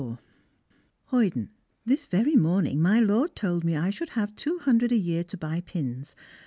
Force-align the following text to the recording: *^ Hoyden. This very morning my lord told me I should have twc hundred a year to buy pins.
*^ 0.01 0.17
Hoyden. 1.11 1.51
This 1.85 2.07
very 2.07 2.35
morning 2.35 2.81
my 2.81 2.99
lord 2.99 3.35
told 3.35 3.63
me 3.63 3.75
I 3.75 3.91
should 3.91 4.09
have 4.17 4.35
twc 4.35 4.61
hundred 4.61 4.91
a 4.91 4.95
year 4.97 5.23
to 5.25 5.37
buy 5.37 5.61
pins. 5.63 6.15